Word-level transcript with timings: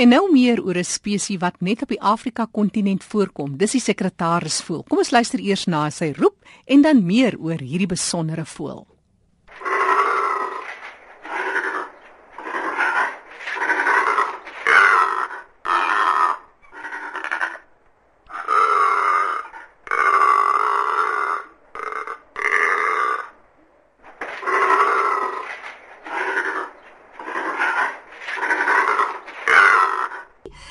En 0.00 0.08
nou 0.08 0.30
meer 0.32 0.62
oor 0.64 0.78
'n 0.80 0.84
spesies 0.84 1.40
wat 1.40 1.60
net 1.60 1.82
op 1.82 1.88
die 1.88 2.00
Afrika 2.00 2.46
kontinent 2.50 3.04
voorkom. 3.04 3.56
Dis 3.56 3.70
die 3.70 3.80
sekretarisvoël. 3.80 4.84
Kom 4.88 4.98
ons 4.98 5.10
luister 5.10 5.40
eers 5.40 5.66
na 5.66 5.90
sy 5.90 6.12
roep 6.16 6.36
en 6.64 6.82
dan 6.82 7.04
meer 7.04 7.36
oor 7.38 7.60
hierdie 7.60 7.86
besondere 7.86 8.46
voël. 8.46 8.86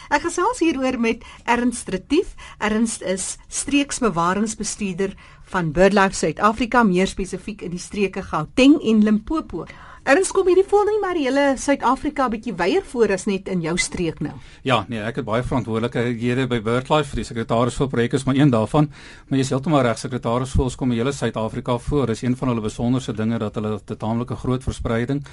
Ek 0.09 0.23
gesels 0.25 0.57
hieroor 0.63 0.95
met 0.97 1.21
Ernst 1.45 1.91
Retief. 1.93 2.31
Ernst 2.57 3.03
is 3.05 3.35
streeksbewaringsbestuurder 3.45 5.13
van 5.51 5.69
BirdLife 5.75 6.17
Suid-Afrika, 6.17 6.81
meer 6.81 7.05
spesifiek 7.05 7.61
in 7.61 7.75
die 7.75 7.81
streke 7.81 8.23
Gauteng 8.25 8.79
en 8.81 9.03
Limpopo. 9.05 9.67
Ernst 10.03 10.31
kom 10.31 10.47
hierdie 10.47 10.63
voel 10.63 10.85
nie 10.87 10.99
maar 11.01 11.17
die 11.17 11.25
hele 11.27 11.57
Suid-Afrika 11.59 12.29
bietjie 12.31 12.53
weier 12.55 12.85
voor 12.87 13.11
as 13.11 13.25
net 13.27 13.49
in 13.51 13.61
jou 13.61 13.75
streek 13.77 14.21
nou. 14.23 14.33
Ja, 14.63 14.85
nee, 14.87 15.01
ek 15.03 15.19
het 15.19 15.27
baie 15.27 15.43
verantwoordelikhede 15.43 16.47
by 16.47 16.61
vir 16.63 17.19
die 17.19 17.27
sekretaris 17.27 17.75
vir 17.75 17.89
projek 17.91 18.13
is 18.13 18.25
maar 18.25 18.35
een 18.35 18.49
daarvan, 18.49 18.89
maar 19.27 19.37
jy 19.37 19.43
is 19.43 19.49
heeltemal 19.49 19.83
reg, 19.83 19.99
sekretaris 19.99 20.55
voels 20.55 20.75
kom 20.75 20.89
die 20.89 20.99
hele 20.99 21.11
Suid-Afrika 21.11 21.77
voor. 21.77 22.07
Dis 22.07 22.23
een 22.23 22.35
van 22.35 22.47
hulle 22.47 22.61
besonderse 22.61 23.13
dinge 23.13 23.39
dat 23.39 23.55
hulle 23.55 23.79
'n 23.79 23.97
taamlike 23.97 24.35
groot 24.35 24.63
verspreiding 24.63 25.23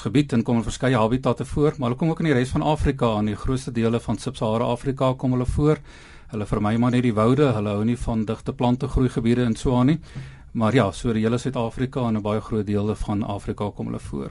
gebied 0.00 0.32
en 0.32 0.42
kom 0.42 0.56
in 0.56 0.66
verskeie 0.66 0.96
habitatte 0.96 1.44
voor, 1.44 1.74
maar 1.78 1.88
hulle 1.88 1.98
kom 1.98 2.10
ook 2.10 2.20
in 2.20 2.24
die 2.24 2.34
res 2.34 2.50
van 2.50 2.62
Afrika, 2.62 3.16
aan 3.16 3.26
die 3.26 3.36
grootste 3.36 3.72
dele 3.72 4.00
van 4.00 4.18
Sub-Sahara 4.18 4.64
Afrika 4.64 5.12
kom 5.14 5.32
hulle 5.32 5.46
voor. 5.46 5.78
Hulle 6.32 6.46
vermy 6.46 6.76
maar 6.76 6.90
net 6.90 7.02
die 7.02 7.14
woude, 7.14 7.52
hulle 7.52 7.68
hou 7.76 7.84
nie 7.84 7.96
van 7.96 8.24
digte 8.24 8.52
plante 8.52 8.88
groeigebiede 8.88 9.44
en 9.44 9.56
so 9.56 9.76
aan 9.76 9.86
nie. 9.86 9.98
Maar 10.54 10.74
ja, 10.74 10.84
so 10.94 11.10
die 11.12 11.24
hele 11.24 11.38
Suid-Afrika 11.38 12.04
en 12.06 12.14
'n 12.16 12.22
baie 12.22 12.40
groot 12.40 12.66
dele 12.66 12.94
van 12.94 13.22
Afrika 13.22 13.70
kom 13.74 13.86
hulle 13.86 13.98
voor. 13.98 14.30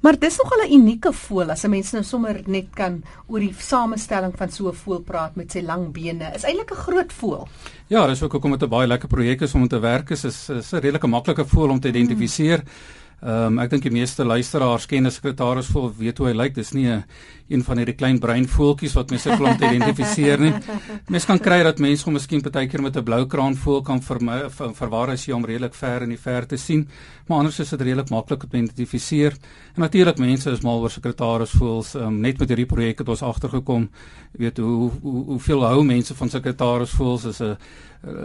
Maar 0.00 0.18
dis 0.18 0.36
nog 0.38 0.52
'n 0.52 0.72
unieke 0.72 1.12
voël 1.12 1.50
as 1.50 1.64
'n 1.64 1.70
mens 1.70 1.92
nou 1.92 2.04
sommer 2.04 2.42
net 2.46 2.66
kan 2.74 3.02
oor 3.26 3.40
die 3.40 3.54
samestelling 3.58 4.32
van 4.36 4.50
so 4.50 4.68
'n 4.68 4.74
voël 4.74 5.00
praat 5.00 5.34
met 5.36 5.50
sy 5.50 5.62
lang 5.62 5.92
bene. 5.92 6.30
Is 6.34 6.44
eintlik 6.44 6.70
'n 6.70 6.74
groot 6.74 7.12
voël. 7.12 7.48
Ja, 7.86 8.06
dis 8.06 8.22
ook 8.22 8.32
hoekom 8.32 8.50
dit 8.50 8.62
'n 8.62 8.68
baie 8.68 8.86
lekker 8.86 9.08
projek 9.08 9.40
is 9.40 9.54
om 9.54 9.68
te 9.68 9.78
werk 9.78 10.10
is. 10.10 10.24
Is 10.24 10.48
'n 10.48 10.78
redelike 10.78 11.06
maklike 11.06 11.44
voël 11.46 11.70
om 11.70 11.80
te 11.80 11.88
identifiseer. 11.88 12.58
Hmm. 12.58 13.03
Ehm 13.22 13.54
um, 13.54 13.58
ek 13.62 13.70
dink 13.70 13.82
die 13.86 13.92
meeste 13.94 14.24
luisteraars 14.24 14.86
ken 14.86 15.06
'n 15.06 15.10
sekretaris 15.10 15.66
voel 15.66 15.92
weet 15.96 16.18
hoe 16.18 16.28
hy 16.28 16.34
lyk. 16.34 16.54
Dis 16.54 16.72
nie 16.72 16.88
'n 16.88 17.04
een 17.48 17.62
van 17.64 17.76
hierdie 17.76 17.94
klein 17.94 18.18
breinvoeltjies 18.18 18.94
wat 18.94 19.10
mense 19.10 19.30
klomp 19.36 19.60
identifiseer 19.60 20.40
nie. 20.40 20.52
Mense 21.08 21.26
kan 21.26 21.38
kry 21.38 21.62
dat 21.62 21.78
mense 21.78 22.04
hom 22.04 22.14
miskien 22.14 22.40
partykeer 22.40 22.82
met 22.82 22.96
'n 22.96 23.04
blou 23.04 23.26
kraanvoël 23.26 23.82
kan 23.82 24.00
ver, 24.02 24.18
ver, 24.50 24.74
verwar 24.74 25.10
as 25.10 25.26
jy 25.26 25.32
hom 25.32 25.44
redelik 25.44 25.74
ver 25.74 26.02
in 26.02 26.08
die 26.08 26.18
verte 26.18 26.56
sien, 26.56 26.88
maar 27.26 27.38
anders 27.38 27.60
is 27.60 27.70
dit 27.70 27.80
redelik 27.80 28.10
maklik 28.10 28.42
om 28.42 28.48
te 28.48 28.56
identifiseer. 28.56 29.32
En 29.76 29.80
natuurlik 29.80 30.18
mense 30.18 30.50
is 30.50 30.60
mal 30.62 30.80
oor 30.80 30.90
sekretaris 30.90 31.50
voels. 31.50 31.94
Um, 31.94 32.20
net 32.20 32.38
met 32.38 32.48
hierdie 32.48 32.66
projek 32.66 32.98
het 32.98 33.08
ons 33.08 33.22
agtergekom, 33.22 33.90
weet 34.32 34.58
hoe 34.58 34.90
hoe 35.02 35.24
hoeveel 35.24 35.64
hou 35.64 35.84
mense 35.84 36.14
van 36.14 36.28
sekretaris 36.28 36.90
voels 36.90 37.24
is 37.24 37.40
'n 37.40 37.56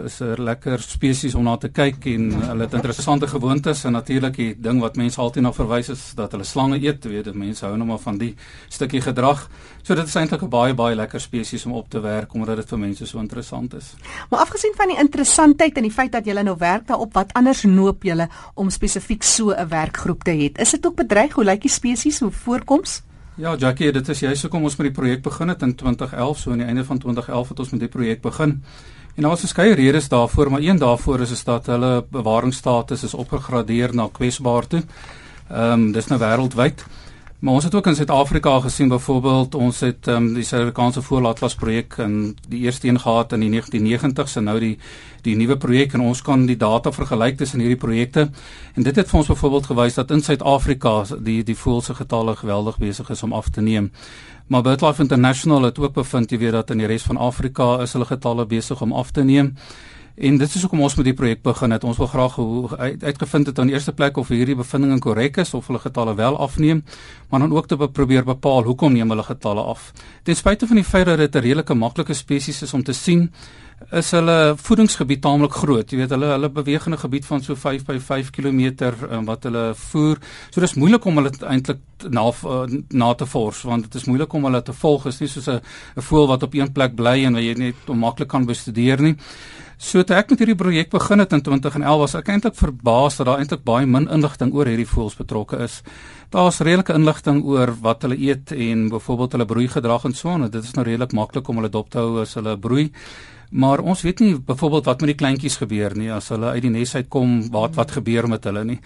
is 0.04 0.20
'n 0.20 0.42
lekker 0.42 0.80
spesies 0.80 1.34
om 1.34 1.44
na 1.44 1.56
te 1.56 1.68
kyk 1.68 2.06
en 2.06 2.32
hulle 2.32 2.62
het 2.62 2.74
interessante 2.74 3.26
gewoontes 3.26 3.84
en 3.84 3.92
natuurlik 3.92 4.36
die 4.36 4.54
ding 4.58 4.80
wat 4.80 4.96
mense 4.96 5.20
altyd 5.20 5.42
na 5.42 5.52
verwys 5.52 5.88
is 5.88 6.12
dat 6.14 6.32
hulle 6.32 6.44
slange 6.44 6.82
eet, 6.82 7.04
weet 7.04 7.26
jy, 7.26 7.32
mense 7.32 7.64
hou 7.64 7.76
nou 7.76 7.86
maar 7.86 7.98
van 7.98 8.18
die 8.18 8.34
stukkie 8.68 9.00
gedrag. 9.00 9.48
So 9.82 9.94
dit 9.94 10.06
is 10.06 10.14
eintlik 10.14 10.42
'n 10.42 10.48
baie 10.48 10.74
baie 10.74 10.94
lekker 10.94 11.20
spesies 11.20 11.66
om 11.66 11.72
op 11.72 11.88
te 11.88 12.00
werk 12.00 12.34
omdat 12.34 12.56
dit 12.56 12.68
vir 12.68 12.78
mense 12.78 13.06
so 13.06 13.18
interessant 13.18 13.74
is. 13.74 13.94
Maar 14.30 14.40
afgesien 14.40 14.72
van 14.76 14.88
die 14.88 14.98
interessantheid 14.98 15.76
en 15.76 15.82
die 15.82 15.92
feit 15.92 16.12
dat 16.12 16.26
jy 16.26 16.42
nou 16.42 16.56
werk 16.58 16.86
daarop, 16.86 17.14
wat 17.14 17.32
anders 17.32 17.62
noop 17.62 18.02
jy 18.02 18.28
om 18.54 18.70
spesifiek 18.70 19.22
so 19.22 19.50
'n 19.50 19.68
werkgroep 19.68 20.24
te 20.24 20.30
hê? 20.30 20.60
Is 20.60 20.70
dit 20.70 20.86
ook 20.86 20.96
bedreig 20.96 21.32
hoe 21.32 21.44
lyk 21.44 21.62
die 21.62 21.70
spesies 21.70 22.20
hoe 22.20 22.30
voorkoms? 22.30 23.02
Ja, 23.40 23.56
Jackie, 23.56 23.92
dit 23.92 24.08
is 24.08 24.20
juist 24.20 24.42
hoekom 24.42 24.64
ons 24.64 24.76
met 24.76 24.90
die 24.90 25.02
projek 25.02 25.22
begin 25.22 25.48
het 25.48 25.62
in 25.62 25.74
2011, 25.74 26.38
so 26.38 26.50
aan 26.50 26.58
die 26.58 26.66
einde 26.66 26.84
van 26.84 26.98
2011 26.98 27.48
het 27.48 27.58
ons 27.58 27.70
met 27.70 27.80
die 27.80 27.88
projek 27.88 28.20
begin. 28.20 28.62
En 29.20 29.26
daar 29.26 29.34
was 29.34 29.44
verskeie 29.44 29.74
redes 29.74 30.08
daarvoor, 30.08 30.50
maar 30.50 30.60
een 30.60 30.78
daarvoor 30.78 31.20
is 31.20 31.30
is 31.30 31.44
dat 31.44 31.66
hulle 31.66 32.04
bewaringsstatus 32.08 33.02
is 33.02 33.14
opgegradeer 33.14 33.94
na 33.94 34.08
kwesbaar 34.12 34.66
toe. 34.66 34.80
Ehm 35.50 35.72
um, 35.72 35.92
dis 35.92 36.06
nou 36.06 36.20
wêreldwyd. 36.20 36.84
Maar 37.40 37.54
ons 37.54 37.64
het 37.64 37.74
ook 37.74 37.86
in 37.86 37.94
Suid-Afrika 37.94 38.58
gesien 38.60 38.88
byvoorbeeld 38.88 39.54
ons 39.54 39.80
het 39.80 40.06
um, 40.06 40.34
die 40.34 40.42
Suid-Afrikaanse 40.44 41.02
voorlaatlas 41.02 41.54
projek 41.54 41.94
in 42.04 42.36
die 42.48 42.58
eerste 42.66 42.88
een 42.88 43.00
gehad 43.00 43.32
in 43.32 43.40
die 43.40 43.62
1990s 43.62 44.36
en 44.36 44.44
nou 44.44 44.58
die 44.60 44.74
die 45.24 45.36
nuwe 45.36 45.56
projek 45.56 45.92
en 45.96 46.00
ons 46.00 46.22
kan 46.22 46.44
die 46.46 46.56
data 46.56 46.92
vergelyk 46.92 47.36
tussen 47.36 47.60
hierdie 47.60 47.80
projekte 47.80 48.26
en 48.74 48.84
dit 48.84 48.96
het 48.96 49.08
vir 49.08 49.18
ons 49.18 49.32
byvoorbeeld 49.32 49.70
gewys 49.72 49.96
dat 49.96 50.10
in 50.10 50.20
Suid-Afrika 50.20 50.92
die 51.16 51.40
die 51.44 51.56
voelse 51.56 51.94
getalle 51.94 52.36
geweldig 52.36 52.76
besig 52.78 53.10
is 53.10 53.22
om 53.22 53.32
af 53.32 53.48
te 53.48 53.60
neem. 53.60 53.90
Maar 54.46 54.62
BirdLife 54.62 55.02
International 55.02 55.62
het 55.62 55.78
ook 55.78 55.94
bevind 55.94 56.30
jy 56.30 56.38
weet 56.38 56.52
dat 56.52 56.70
in 56.70 56.84
die 56.84 56.86
res 56.92 57.08
van 57.08 57.16
Afrika 57.16 57.78
is 57.80 57.92
hulle 57.96 58.04
getalle 58.04 58.46
besig 58.46 58.80
om 58.82 58.92
af 58.92 59.10
te 59.10 59.24
neem. 59.24 59.54
En 60.14 60.38
dit 60.38 60.54
is 60.54 60.60
hoekom 60.60 60.80
ons 60.80 60.94
met 60.94 61.04
die 61.04 61.14
projek 61.14 61.42
begin 61.42 61.70
het. 61.70 61.84
Ons 61.84 61.96
wil 61.96 62.06
graag 62.06 62.38
uit, 62.78 63.04
uitgevind 63.04 63.46
het 63.46 63.58
aan 63.58 63.70
die 63.70 63.74
eerste 63.74 63.92
plek 63.92 64.16
of 64.16 64.28
hierdie 64.28 64.56
bevindinge 64.56 64.98
korrek 64.98 65.36
is 65.36 65.54
of 65.54 65.66
hulle 65.66 65.78
getalle 65.78 66.14
wel 66.14 66.38
afneem, 66.38 66.84
maar 67.28 67.40
dan 67.40 67.52
ook 67.52 67.66
te 67.66 67.76
probeer 67.76 68.24
bepaal 68.24 68.62
hoekom 68.64 68.92
neem 68.92 69.08
hulle 69.08 69.22
getalle 69.22 69.62
af. 69.62 69.92
Ten 70.22 70.36
spyte 70.36 70.66
van 70.66 70.76
die 70.76 70.84
feit 70.84 71.06
dat 71.06 71.18
dit 71.18 71.34
'n 71.34 71.38
redelike 71.38 71.74
maklike 71.74 72.14
spesies 72.14 72.62
is 72.62 72.74
om 72.74 72.82
te 72.82 72.92
sien, 72.92 73.32
is 73.88 74.10
hulle 74.14 74.54
voedingsgebied 74.60 75.22
taamlik 75.24 75.54
groot. 75.56 75.90
Jy 75.90 76.02
weet 76.02 76.12
hulle 76.14 76.28
hulle 76.34 76.50
beweeg 76.52 76.86
in 76.86 76.94
'n 76.94 77.04
gebied 77.04 77.26
van 77.26 77.42
so 77.42 77.54
5 77.54 77.84
by 77.86 77.98
5 77.98 78.30
km 78.30 78.92
um, 79.10 79.24
wat 79.24 79.44
hulle 79.44 79.74
voer. 79.74 80.18
So 80.50 80.60
dis 80.60 80.74
moeilik 80.74 81.04
om 81.04 81.16
hulle 81.16 81.30
eintlik 81.48 81.80
na 82.08 82.28
uh, 82.28 82.66
na 82.90 83.14
te 83.14 83.26
vors 83.26 83.62
want 83.62 83.82
dit 83.82 83.94
is 83.94 84.04
moeilik 84.04 84.32
om 84.32 84.44
hulle 84.44 84.62
te 84.62 84.72
volg. 84.72 85.02
Dit 85.04 85.12
is 85.12 85.20
nie 85.20 85.28
soos 85.28 85.48
'n 85.48 85.60
'n 85.96 86.02
voël 86.02 86.26
wat 86.26 86.42
op 86.42 86.54
een 86.54 86.72
plek 86.72 86.94
bly 86.94 87.24
en 87.24 87.34
wat 87.34 87.42
jy 87.42 87.54
net 87.54 87.88
onmaklik 87.88 88.28
kan 88.28 88.46
bestudeer 88.46 89.00
nie. 89.00 89.16
So 89.78 90.02
toe 90.02 90.16
ek 90.16 90.28
met 90.30 90.38
hierdie 90.38 90.58
projek 90.60 90.90
begin 90.90 91.18
het 91.18 91.32
in 91.32 91.40
2011 91.40 91.98
was 91.98 92.14
ek 92.14 92.28
eintlik 92.28 92.54
verbaas 92.54 93.16
dat 93.16 93.26
daar 93.26 93.38
eintlik 93.38 93.64
baie 93.64 93.86
min 93.86 94.08
inligting 94.08 94.52
oor 94.52 94.66
hierdie 94.66 94.86
voëls 94.86 95.16
betrokke 95.16 95.56
is. 95.64 95.82
Daar's 96.30 96.60
redelike 96.60 96.92
inligting 96.92 97.42
oor 97.44 97.72
wat 97.80 98.02
hulle 98.02 98.20
eet 98.20 98.52
en 98.52 98.88
byvoorbeeld 98.88 99.32
hulle 99.32 99.46
broeigedrag 99.46 100.04
en 100.04 100.12
so 100.14 100.28
aan. 100.28 100.50
Dit 100.50 100.64
is 100.64 100.74
nou 100.74 100.84
redelik 100.84 101.12
maklik 101.12 101.48
om 101.48 101.56
hulle 101.56 101.70
dop 101.70 101.88
te 101.90 101.98
hou 101.98 102.20
as 102.20 102.34
hulle 102.34 102.58
broei. 102.58 102.90
Maar 103.50 103.80
ons 103.82 104.02
weet 104.02 104.20
nie 104.22 104.34
byvoorbeeld 104.38 104.84
wat 104.84 105.00
met 105.00 105.10
die 105.10 105.18
kleintjies 105.18 105.56
gebeur 105.58 105.96
nie 105.98 106.12
as 106.14 106.28
hulle 106.30 106.52
uit 106.54 106.62
die 106.62 106.70
nes 106.70 106.94
uitkom, 106.94 107.40
wat 107.50 107.74
wat 107.74 107.96
gebeur 107.98 108.28
met 108.30 108.44
hulle 108.46 108.64
nie. 108.64 108.78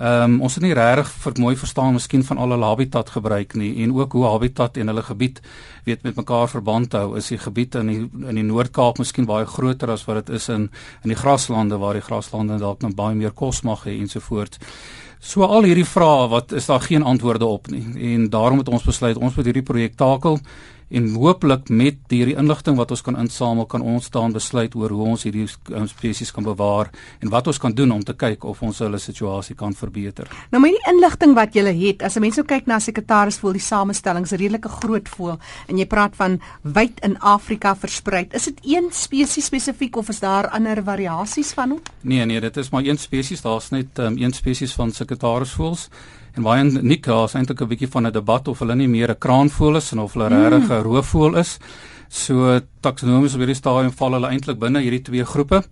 Ehm 0.00 0.22
um, 0.22 0.40
ons 0.46 0.54
het 0.54 0.62
nie 0.62 0.74
regtig 0.74 1.08
vir 1.22 1.34
mooi 1.42 1.56
verstaan 1.58 1.92
miskien 1.92 2.22
van 2.24 2.38
al 2.38 2.54
hulle 2.54 2.64
habitat 2.64 3.10
gebruik 3.10 3.54
nie 3.58 3.82
en 3.82 3.90
ook 3.92 4.12
hoe 4.12 4.24
habitat 4.24 4.76
en 4.76 4.88
hulle 4.88 5.02
gebied 5.02 5.40
weet 5.84 6.02
met 6.02 6.16
mekaar 6.16 6.48
verband 6.48 6.92
hou. 6.92 7.16
Is 7.18 7.28
die 7.28 7.38
gebied 7.38 7.74
in 7.74 7.86
die 7.86 7.98
in 8.30 8.38
die 8.40 8.46
Noord-Kaap 8.46 8.98
miskien 8.98 9.26
baie 9.26 9.46
groter 9.46 9.90
as 9.90 10.06
wat 10.06 10.22
dit 10.24 10.34
is 10.38 10.48
in 10.48 10.70
in 11.02 11.12
die 11.12 11.18
graslande 11.18 11.78
waar 11.78 11.98
die 11.98 12.06
graslande 12.06 12.58
dalk 12.58 12.82
nou 12.82 12.94
baie 12.94 13.14
meer 13.14 13.34
kos 13.34 13.62
mag 13.62 13.84
hê 13.84 13.98
ensovoorts. 13.98 14.58
So 15.20 15.44
al 15.44 15.68
hierdie 15.68 15.84
vrae 15.84 16.28
wat 16.32 16.52
is 16.52 16.66
daar 16.66 16.80
geen 16.80 17.02
antwoorde 17.02 17.44
op 17.44 17.68
nie 17.68 18.14
en 18.14 18.30
daarom 18.30 18.58
het 18.58 18.68
ons 18.68 18.86
besluit 18.86 19.16
ons 19.16 19.36
moet 19.36 19.44
hierdie 19.44 19.66
projek 19.66 19.96
takel 19.96 20.40
en 20.90 21.08
hooplik 21.14 21.68
met 21.70 21.98
hierdie 22.10 22.36
inligting 22.38 22.76
wat 22.78 22.90
ons 22.90 23.02
kan 23.06 23.18
insamel 23.20 23.66
kan 23.70 23.82
ons 23.82 24.08
staan 24.10 24.34
besluit 24.34 24.74
oor 24.74 24.90
hoe 24.90 25.06
ons 25.12 25.24
hierdie 25.26 25.46
spesies 25.90 26.32
kan 26.34 26.46
bewaar 26.46 26.90
en 27.22 27.30
wat 27.30 27.46
ons 27.50 27.60
kan 27.62 27.74
doen 27.74 27.92
om 27.94 28.02
te 28.04 28.14
kyk 28.18 28.44
of 28.44 28.62
ons 28.66 28.82
hulle 28.82 28.98
situasie 28.98 29.54
kan 29.54 29.74
verbeter. 29.76 30.30
Nou 30.50 30.62
met 30.62 30.74
die 30.74 30.92
inligting 30.92 31.36
wat 31.38 31.54
jy 31.54 31.64
het, 31.70 32.02
as 32.02 32.16
'n 32.16 32.20
mens 32.20 32.36
nou 32.36 32.46
kyk 32.46 32.66
na 32.66 32.78
sekretaris 32.78 33.38
voel 33.38 33.52
die 33.52 33.62
samestellings 33.62 34.32
redelike 34.32 34.68
groot 34.68 35.08
voel 35.08 35.38
en 35.68 35.78
jy 35.78 35.86
praat 35.86 36.16
van 36.16 36.40
wyd 36.62 37.00
in 37.02 37.18
Afrika 37.18 37.76
versprei. 37.76 38.26
Is 38.32 38.44
dit 38.44 38.58
een 38.62 38.88
spesies 38.90 39.44
spesifiek 39.44 39.96
of 39.96 40.08
is 40.08 40.20
daar 40.20 40.48
ander 40.48 40.82
variasies 40.82 41.52
van 41.52 41.70
hom? 41.70 41.80
Nee 42.02 42.24
nee, 42.24 42.40
dit 42.40 42.56
is 42.56 42.70
maar 42.70 42.82
een 42.82 42.98
spesies, 42.98 43.42
daar's 43.42 43.70
net 43.70 43.98
um, 43.98 44.16
een 44.18 44.32
spesies 44.32 44.72
van 44.72 44.92
sekretaris 44.92 45.52
voels. 45.52 45.88
En 46.36 46.42
baie 46.42 46.64
uniek, 46.64 47.04
daar's 47.04 47.34
eintlik 47.34 47.60
'n 47.60 47.68
bietjie 47.68 47.90
van 47.90 48.06
'n 48.06 48.12
debat 48.12 48.48
of 48.48 48.58
hulle 48.58 48.74
nie 48.74 48.88
meer 48.88 49.10
'n 49.10 49.18
kraanvoël 49.18 49.76
is 49.76 49.92
en 49.92 49.98
of 49.98 50.12
hulle 50.14 50.28
mm. 50.28 50.48
regtig 50.48 50.70
'n 50.70 50.82
roofvoël 50.82 51.36
is. 51.36 51.58
So 52.08 52.60
taksonomies 52.80 53.34
op 53.34 53.38
hierdie 53.38 53.56
stadium 53.56 53.92
val 53.92 54.12
hulle 54.12 54.28
eintlik 54.28 54.58
binne 54.58 54.80
hierdie 54.80 55.02
twee 55.02 55.24
groepe. 55.24 55.62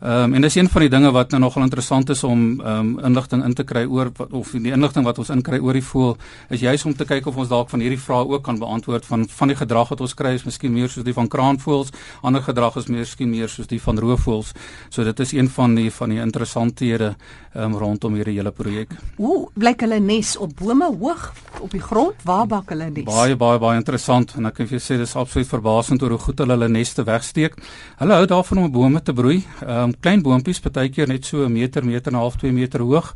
Ehm 0.00 0.22
um, 0.22 0.34
en 0.34 0.40
dis 0.40 0.54
een 0.54 0.68
van 0.68 0.80
die 0.80 0.88
dinge 0.88 1.10
wat 1.10 1.30
nou 1.30 1.40
nogal 1.42 1.62
interessant 1.62 2.10
is 2.10 2.22
om 2.24 2.60
ehm 2.60 2.68
um, 2.78 2.98
inligting 3.04 3.44
in 3.44 3.54
te 3.54 3.64
kry 3.64 3.84
oor 3.84 4.12
of 4.30 4.50
die 4.50 4.70
inligting 4.70 5.04
wat 5.04 5.18
ons 5.18 5.30
inkry 5.34 5.58
oor 5.58 5.72
die 5.72 5.82
voël 5.82 6.16
is 6.48 6.60
juis 6.60 6.84
om 6.84 6.94
te 6.94 7.04
kyk 7.04 7.26
of 7.26 7.36
ons 7.36 7.48
dalk 7.48 7.70
van 7.70 7.80
hierdie 7.80 7.98
vrae 7.98 8.28
ook 8.28 8.44
kan 8.44 8.58
beantwoord 8.58 9.06
van 9.06 9.26
van 9.28 9.48
die 9.48 9.56
gedrag 9.56 9.88
wat 9.88 10.00
ons 10.00 10.14
kry 10.14 10.36
is 10.38 10.44
miskien 10.44 10.72
meer 10.72 10.88
soos 10.88 11.04
die 11.04 11.14
van 11.14 11.26
kraanvoëls, 11.28 11.90
ander 12.22 12.42
gedrag 12.42 12.76
is 12.76 12.86
miskien 12.86 13.30
meer 13.30 13.48
soos 13.48 13.66
die 13.66 13.80
van 13.80 13.98
roofvoëls. 13.98 14.52
So 14.88 15.04
dit 15.04 15.20
is 15.20 15.32
een 15.32 15.48
van 15.48 15.74
die 15.74 15.90
van 15.90 16.14
die 16.14 16.20
interessanthede 16.20 17.16
ehm 17.54 17.64
um, 17.64 17.76
rondom 17.78 18.14
hierdie 18.14 18.36
hele 18.36 18.52
projek. 18.52 18.94
Hoe 19.16 19.48
blyk 19.54 19.80
hulle 19.80 19.98
nes 19.98 20.36
op 20.36 20.54
bome 20.54 20.92
hoog 20.94 21.32
op 21.60 21.70
die 21.70 21.82
grond? 21.82 22.14
Waar 22.22 22.46
bak 22.46 22.70
hulle 22.70 22.90
nes? 22.90 23.04
Baie 23.04 23.36
baie 23.36 23.58
baie 23.58 23.82
interessant 23.82 24.36
en 24.38 24.46
ek 24.46 24.54
kan 24.60 24.70
vir 24.70 24.78
jou 24.78 24.84
sê 24.86 25.00
dis 25.02 25.16
absoluut 25.16 25.48
verbasend 25.48 26.02
oor 26.02 26.14
hoe 26.14 26.22
goed 26.28 26.38
hulle 26.38 26.54
hulle 26.54 26.68
neste 26.68 27.02
wegsteek. 27.02 27.58
Hulle 27.98 28.14
hou 28.14 28.26
daarvan 28.30 28.62
om 28.62 28.70
bome 28.70 29.02
te 29.02 29.12
broei. 29.12 29.42
Ehm 29.66 29.87
um, 29.87 29.87
klein 30.00 30.22
boontjies 30.22 30.60
partykeer 30.60 31.08
net 31.08 31.24
so 31.24 31.44
'n 31.44 31.52
meter, 31.52 31.84
meter 31.84 32.12
en 32.12 32.18
'n 32.18 32.20
half, 32.20 32.36
2 32.36 32.52
meter 32.52 32.80
hoog. 32.80 33.14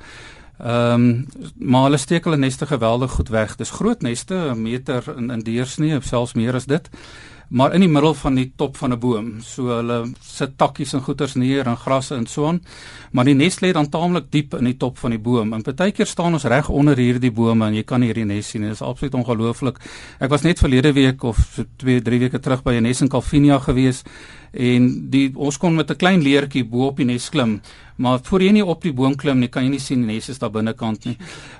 Ehm 0.62 0.94
um, 0.94 1.26
maar 1.58 1.82
hulle 1.82 1.96
steek 1.96 2.24
hulle 2.24 2.36
neste 2.36 2.66
geweldig 2.66 3.10
goed 3.10 3.28
weg. 3.28 3.56
Dis 3.56 3.70
groot 3.70 4.02
neste, 4.02 4.34
'n 4.34 4.62
meter 4.62 5.14
in 5.16 5.30
in 5.30 5.40
deursnee, 5.40 6.00
selfs 6.00 6.34
meer 6.34 6.54
as 6.54 6.66
dit. 6.66 6.88
Maar 7.52 7.74
in 7.74 7.80
die 7.80 7.88
middel 7.88 8.14
van 8.14 8.34
die 8.34 8.52
top 8.56 8.76
van 8.76 8.92
'n 8.92 8.98
boom. 8.98 9.40
So 9.40 9.66
hulle 9.66 10.12
sit 10.20 10.56
takkies 10.56 10.92
en 10.92 11.00
goeters 11.00 11.34
neer 11.34 11.66
en 11.66 11.76
grasse 11.76 12.14
en 12.14 12.26
so 12.26 12.46
aan. 12.46 12.62
Maar 13.10 13.24
die 13.24 13.34
nes 13.34 13.60
lê 13.60 13.72
dan 13.72 13.88
taamlik 13.88 14.30
diep 14.30 14.54
in 14.54 14.64
die 14.64 14.76
top 14.76 14.98
van 14.98 15.10
die 15.10 15.18
boom. 15.18 15.52
En 15.52 15.62
partykeer 15.62 16.06
staan 16.06 16.32
ons 16.32 16.44
reg 16.44 16.68
onder 16.68 16.96
hierdie 16.96 17.32
bome 17.32 17.66
en 17.66 17.74
jy 17.74 17.82
kan 17.82 18.00
hierdie 18.02 18.24
nes 18.24 18.48
sien. 18.48 18.62
Dit 18.62 18.70
is 18.70 18.82
absoluut 18.82 19.14
ongelooflik. 19.14 19.78
Ek 20.18 20.30
was 20.30 20.42
net 20.42 20.58
verlede 20.58 20.92
week 20.92 21.22
of 21.22 21.36
so 21.54 21.64
2, 21.76 22.00
3 22.02 22.18
weke 22.18 22.40
terug 22.40 22.62
by 22.62 22.72
'n 22.72 22.82
nes 22.82 23.00
in 23.00 23.08
Calvinia 23.08 23.58
gewees 23.58 24.02
en 24.52 25.10
die 25.10 25.32
ons 25.34 25.58
kon 25.58 25.74
met 25.74 25.90
'n 25.90 25.96
klein 25.96 26.22
leertjie 26.22 26.64
bo 26.64 26.86
op 26.86 26.96
die 26.96 27.04
nes 27.04 27.28
klim 27.28 27.60
maar 28.02 28.18
voor 28.22 28.42
jy 28.42 28.52
nie 28.56 28.64
op 28.64 28.82
die 28.82 28.92
boom 28.92 29.14
klim 29.18 29.38
nie 29.42 29.48
kan 29.52 29.66
jy 29.66 29.70
nie 29.74 29.82
sien 29.82 30.02
die 30.02 30.14
nes 30.14 30.28
is 30.32 30.40
daar 30.42 30.50
binnekant 30.50 31.04
nie. 31.06 31.16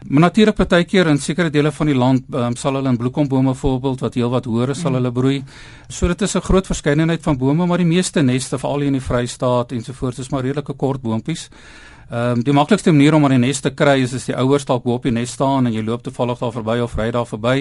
Maar 0.09 0.27
natuurlik 0.29 0.57
partykeer 0.59 1.11
in 1.13 1.21
sekere 1.23 1.51
dele 1.51 1.73
van 1.73 1.87
die 1.87 1.97
land 1.97 2.25
um, 2.35 2.57
sal 2.57 2.79
hulle 2.79 2.91
in 2.91 2.99
bloekombome 2.99 3.55
voorbeeld 3.55 4.03
wat 4.03 4.19
heelwat 4.19 4.49
hoër 4.51 4.75
is 4.75 4.83
sal 4.83 4.99
hulle 4.99 5.13
broei. 5.13 5.43
So 5.89 6.09
dit 6.09 6.23
is 6.23 6.35
'n 6.37 6.41
groot 6.41 6.67
verskeidenheid 6.67 7.23
van 7.23 7.39
bome 7.39 7.67
maar 7.67 7.79
die 7.79 7.87
meeste 7.87 8.23
neste 8.23 8.59
veral 8.59 8.79
hier 8.79 8.87
in 8.87 8.99
die 8.99 9.09
Vrystaat 9.09 9.73
ensovoorts 9.73 10.19
is 10.19 10.31
maar 10.31 10.43
redelike 10.43 10.75
kort 10.75 11.03
boontjies 11.03 11.51
Ehm 12.13 12.37
um, 12.37 12.41
die 12.45 12.53
maklikste 12.53 12.93
manier 12.93 13.15
om 13.15 13.25
aan 13.25 13.33
die 13.33 13.47
nes 13.47 13.61
te 13.65 13.71
kry 13.73 14.03
is 14.05 14.13
as 14.13 14.27
die 14.29 14.35
ouers 14.37 14.67
dalk 14.69 14.83
bo 14.85 14.99
op 14.99 15.07
die 15.09 15.13
nes 15.17 15.31
staan 15.33 15.67
en 15.67 15.73
jy 15.73 15.81
loop 15.81 16.03
toevallig 16.05 16.43
daar 16.43 16.51
verby 16.53 16.75
of 16.85 16.97
ry 16.99 17.07
daar 17.11 17.25
verby 17.25 17.55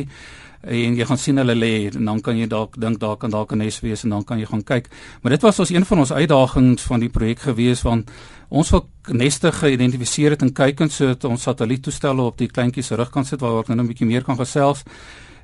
en 0.62 0.98
jy 1.00 1.06
gaan 1.08 1.18
sien 1.18 1.38
hulle 1.40 1.56
lê 1.56 1.70
en 1.88 2.10
dan 2.10 2.20
kan 2.22 2.36
jy 2.36 2.50
dalk 2.52 2.76
dink 2.76 3.00
daar 3.00 3.16
kan 3.16 3.32
dalk 3.32 3.54
'n 3.54 3.64
nes 3.64 3.80
wees 3.80 4.04
en 4.04 4.10
dan 4.10 4.26
kan 4.26 4.40
jy 4.40 4.46
gaan 4.46 4.64
kyk. 4.64 4.90
Maar 5.22 5.32
dit 5.32 5.42
was 5.42 5.60
ons 5.60 5.70
een 5.70 5.86
van 5.86 6.00
ons 6.00 6.12
uitdagings 6.12 6.82
van 6.84 7.00
die 7.00 7.10
projek 7.10 7.40
gewees 7.40 7.82
want 7.82 8.12
ons 8.50 8.70
wil 8.70 8.90
neste 9.08 9.52
geïdentifiseer 9.52 10.32
het 10.32 10.42
en 10.42 10.54
kyk 10.54 10.82
en 10.82 10.90
so 10.90 11.08
het 11.08 11.24
ons 11.24 11.42
satelliettoestelle 11.42 12.22
op 12.22 12.38
die 12.38 12.52
kleintjies 12.52 12.88
se 12.88 12.96
rug 12.96 13.10
kan 13.10 13.26
sit 13.26 13.40
waar 13.40 13.60
ek 13.60 13.68
nou 13.68 13.80
'n 13.80 13.88
bietjie 13.88 14.08
meer 14.08 14.24
kan 14.24 14.36
gesels. 14.36 14.84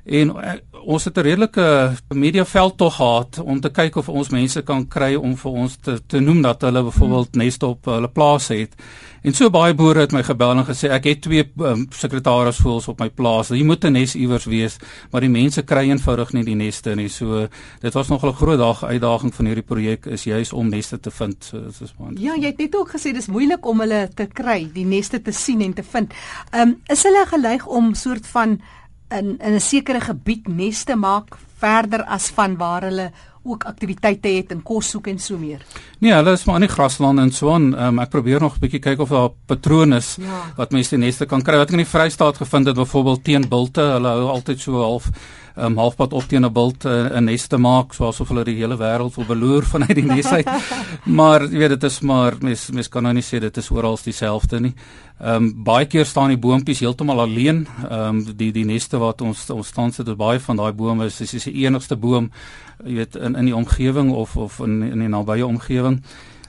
En 0.08 0.30
uh, 0.32 0.52
ons 0.88 1.04
het 1.04 1.16
'n 1.16 1.20
redelike 1.20 1.92
media 2.08 2.44
veld 2.44 2.76
tog 2.76 2.94
gehad 2.96 3.38
om 3.44 3.60
te 3.60 3.70
kyk 3.70 3.96
of 3.96 4.08
ons 4.08 4.28
mense 4.28 4.62
kan 4.62 4.88
kry 4.88 5.14
om 5.14 5.36
vir 5.36 5.50
ons 5.52 5.76
te 5.76 6.00
te 6.06 6.20
noem 6.20 6.42
dat 6.42 6.60
hulle 6.60 6.82
byvoorbeeld 6.82 7.34
neste 7.36 7.66
op 7.66 7.84
hulle 7.84 8.08
plase 8.08 8.54
het. 8.54 8.74
En 9.22 9.34
so 9.34 9.50
baie 9.50 9.74
boere 9.74 10.00
het 10.00 10.12
my 10.12 10.22
gebel 10.22 10.50
en 10.50 10.64
gesê 10.64 10.88
ek 10.94 11.04
het 11.04 11.20
twee 11.20 11.44
um, 11.60 11.86
sekretarisvoels 11.90 12.88
op 12.88 13.00
my 13.00 13.10
plaas. 13.10 13.48
Hier 13.48 13.64
moet 13.64 13.84
'n 13.84 13.92
nes 13.92 14.14
iewers 14.14 14.44
wees, 14.44 14.76
maar 15.10 15.20
die 15.20 15.30
mense 15.30 15.62
kry 15.62 15.88
eenvoudig 15.90 16.32
nie 16.32 16.44
die 16.44 16.54
neste 16.54 16.94
nie. 16.94 17.08
So 17.08 17.48
dit 17.80 17.94
was 17.94 18.08
nog 18.08 18.24
'n 18.24 18.32
groot 18.32 18.58
dag 18.58 18.84
uitdaging 18.84 19.34
van 19.34 19.44
hierdie 19.44 19.64
projek 19.64 20.06
is 20.06 20.24
juis 20.24 20.52
om 20.52 20.68
neste 20.68 21.00
te 21.00 21.10
vind. 21.10 21.44
So 21.44 21.60
dit 21.60 21.80
is 21.80 21.94
maar 21.98 22.12
Ja, 22.14 22.34
jy 22.34 22.46
het 22.46 22.58
net 22.58 22.76
ook 22.76 22.90
gesê 22.90 23.12
dis 23.12 23.26
moeilik 23.26 23.66
om 23.66 23.80
hulle 23.80 24.08
te 24.14 24.26
kry, 24.26 24.70
die 24.72 24.86
neste 24.86 25.22
te 25.22 25.32
sien 25.32 25.60
en 25.60 25.74
te 25.74 25.82
vind. 25.82 26.12
Ehm 26.50 26.68
um, 26.68 26.80
is 26.86 27.02
hulle 27.02 27.26
geneig 27.26 27.66
om 27.66 27.94
soort 27.94 28.26
van 28.26 28.60
in 29.10 29.38
in 29.38 29.54
'n 29.54 29.60
sekere 29.60 30.00
gebied 30.00 30.48
neste 30.48 30.96
maak 30.96 31.36
verder 31.58 32.04
as 32.04 32.28
van 32.30 32.56
waar 32.56 32.82
hulle 32.82 33.10
ook 33.48 33.64
aktiwiteite 33.64 34.28
het 34.28 34.52
en 34.52 34.62
kos 34.62 34.90
soek 34.92 35.06
en 35.06 35.18
so 35.18 35.38
meer. 35.40 35.62
Nee, 35.98 36.12
hulle 36.12 36.32
is 36.36 36.44
maar 36.44 36.60
in 36.60 36.66
die 36.66 36.74
graslande 36.74 37.22
en 37.22 37.32
so 37.32 37.52
aan. 37.54 37.70
Um, 37.74 37.98
ek 37.98 38.10
probeer 38.10 38.40
nog 38.40 38.56
'n 38.56 38.60
bietjie 38.60 38.80
kyk 38.80 39.00
of 39.00 39.08
daar 39.08 39.30
patrone 39.46 39.96
is 39.96 40.16
ja. 40.20 40.52
wat 40.56 40.72
mense 40.72 40.96
die 40.96 41.04
neste 41.04 41.26
kan 41.26 41.42
kry. 41.42 41.56
Wat 41.56 41.68
ek 41.68 41.78
in 41.78 41.84
die 41.84 41.92
Vrystaat 41.92 42.36
gevind 42.36 42.66
het, 42.66 42.76
byvoorbeeld 42.76 43.24
teen 43.24 43.48
bulte, 43.48 43.80
hulle 43.80 44.08
hou 44.08 44.28
altyd 44.28 44.60
so 44.60 44.82
half 44.82 45.10
um, 45.56 45.76
halfpad 45.76 46.12
op 46.12 46.22
teen 46.28 46.44
'n 46.44 46.52
bult 46.52 46.84
uh, 46.84 47.10
'n 47.16 47.24
nes 47.24 47.46
te 47.46 47.56
maak 47.56 47.94
soos 47.94 48.20
of 48.20 48.28
hulle 48.28 48.44
die 48.44 48.56
hele 48.56 48.76
wêreld 48.76 49.14
wil 49.14 49.24
beloer 49.24 49.62
vanuit 49.72 49.94
die 49.94 50.04
nes 50.04 50.26
uit. 50.26 50.48
maar 51.18 51.42
jy 51.42 51.58
weet 51.58 51.80
dit 51.80 51.84
is 51.84 52.00
maar 52.00 52.34
mens 52.40 52.70
mens 52.70 52.88
kan 52.88 53.02
nou 53.02 53.14
nie 53.14 53.22
sê 53.22 53.40
dit 53.40 53.56
is 53.56 53.70
oral 53.70 53.98
dieselfde 54.04 54.60
nie. 54.60 54.74
Ehm 55.18 55.34
um, 55.34 55.62
baie 55.64 55.86
keer 55.86 56.06
staan 56.06 56.28
die 56.28 56.38
boontjies 56.38 56.80
heeltemal 56.80 57.20
alleen. 57.20 57.66
Ehm 57.90 58.18
um, 58.18 58.36
die 58.36 58.52
die 58.52 58.64
neste 58.64 58.98
wat 58.98 59.20
ons 59.20 59.50
ons 59.50 59.66
staan 59.66 59.92
sit, 59.92 60.16
baie 60.16 60.40
van 60.40 60.56
daai 60.56 60.72
bome 60.72 61.06
is 61.06 61.20
is 61.20 61.44
die 61.44 61.64
enigste 61.64 61.96
boom 61.96 62.30
jy 62.84 62.94
weet 62.94 63.16
in 63.16 63.34
in 63.34 63.48
die 63.50 63.56
omgewing 63.56 64.12
of 64.14 64.36
of 64.36 64.58
in 64.60 64.82
in 64.82 64.98
die 64.98 65.08
nabye 65.08 65.46
omgewing. 65.46 66.02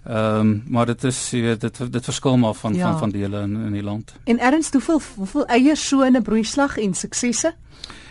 Ehm 0.06 0.40
um, 0.40 0.64
maar 0.68 0.86
dit 0.86 1.04
is 1.04 1.18
jy 1.32 1.42
weet 1.42 1.62
dit 1.62 1.92
dit 1.92 2.04
verskil 2.04 2.38
maar 2.38 2.54
van 2.54 2.76
ja. 2.76 2.92
van 2.92 3.00
van 3.00 3.10
dele 3.10 3.42
in 3.42 3.56
in 3.56 3.74
die 3.74 3.84
land. 3.84 4.14
En 4.24 4.40
erns 4.40 4.72
hoeveel 4.72 5.02
hoeveel 5.16 5.46
eiers 5.46 5.88
so 5.88 6.02
in 6.02 6.16
'n 6.18 6.22
broeislag 6.22 6.78
en 6.78 6.94
suksesse? 6.94 7.56